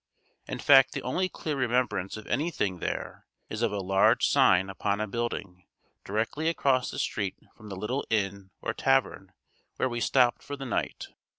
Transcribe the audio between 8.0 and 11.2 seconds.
inn or tavern where we stopped for the night.